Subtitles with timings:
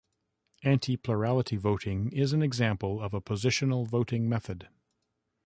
[0.63, 4.67] Anti-plurality voting is an example of a positional voting method.